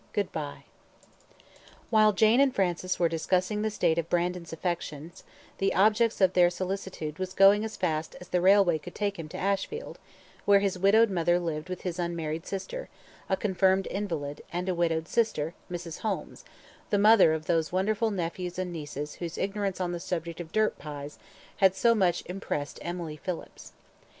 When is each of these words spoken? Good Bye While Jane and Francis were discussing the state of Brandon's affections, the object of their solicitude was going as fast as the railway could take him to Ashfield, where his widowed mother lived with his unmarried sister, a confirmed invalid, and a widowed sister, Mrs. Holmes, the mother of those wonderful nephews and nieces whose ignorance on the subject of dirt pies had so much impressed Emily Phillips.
Good 0.13 0.31
Bye 0.31 0.63
While 1.91 2.11
Jane 2.11 2.39
and 2.39 2.55
Francis 2.55 2.97
were 2.97 3.07
discussing 3.07 3.61
the 3.61 3.69
state 3.69 3.99
of 3.99 4.09
Brandon's 4.09 4.51
affections, 4.51 5.23
the 5.59 5.75
object 5.75 6.19
of 6.21 6.33
their 6.33 6.49
solicitude 6.49 7.19
was 7.19 7.33
going 7.35 7.63
as 7.63 7.77
fast 7.77 8.15
as 8.19 8.29
the 8.29 8.41
railway 8.41 8.79
could 8.79 8.95
take 8.95 9.19
him 9.19 9.29
to 9.29 9.37
Ashfield, 9.37 9.99
where 10.43 10.57
his 10.59 10.79
widowed 10.79 11.11
mother 11.11 11.39
lived 11.39 11.69
with 11.69 11.81
his 11.81 11.99
unmarried 11.99 12.47
sister, 12.47 12.89
a 13.29 13.37
confirmed 13.37 13.85
invalid, 13.91 14.41
and 14.51 14.67
a 14.67 14.73
widowed 14.73 15.07
sister, 15.07 15.53
Mrs. 15.69 15.99
Holmes, 15.99 16.43
the 16.89 16.97
mother 16.97 17.31
of 17.31 17.45
those 17.45 17.71
wonderful 17.71 18.09
nephews 18.09 18.57
and 18.57 18.73
nieces 18.73 19.13
whose 19.21 19.37
ignorance 19.37 19.79
on 19.79 19.91
the 19.91 19.99
subject 19.99 20.41
of 20.41 20.51
dirt 20.51 20.79
pies 20.79 21.19
had 21.57 21.75
so 21.75 21.93
much 21.93 22.23
impressed 22.25 22.79
Emily 22.81 23.17
Phillips. 23.17 23.71